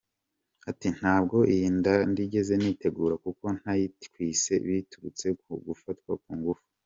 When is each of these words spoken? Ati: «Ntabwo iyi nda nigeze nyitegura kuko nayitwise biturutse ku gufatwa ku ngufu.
Ati: 0.69 0.87
«Ntabwo 0.97 1.37
iyi 1.53 1.67
nda 1.77 1.93
nigeze 2.13 2.51
nyitegura 2.61 3.15
kuko 3.25 3.45
nayitwise 3.61 4.51
biturutse 4.65 5.27
ku 5.41 5.51
gufatwa 5.65 6.13
ku 6.23 6.31
ngufu. 6.39 6.65